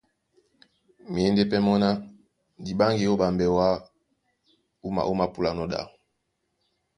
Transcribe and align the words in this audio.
Myěndé 1.13 1.43
pɛ́ 1.51 1.59
mɔ́ 1.65 1.77
ná 1.83 1.89
:Di 2.63 2.71
ɓáŋgi 2.79 3.05
ó 3.11 3.19
ɓambɛ 3.21 3.45
wǎ 3.55 3.67
wúma 4.83 5.01
ómāpúlanɔ́ 5.11 5.67
ɗá. 5.71 5.79